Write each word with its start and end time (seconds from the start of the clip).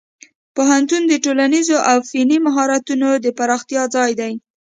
پوهنتون 0.55 1.01
د 1.07 1.13
ټولنیزو 1.25 1.77
او 1.91 1.97
فني 2.09 2.37
مهارتونو 2.47 3.09
د 3.23 3.27
پراختیا 3.37 3.83
ځای 3.95 4.11
دی. 4.19 4.33